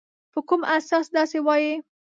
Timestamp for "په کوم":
0.31-0.61